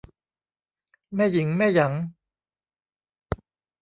[1.15, 1.93] แม่หญิงแม่หยัง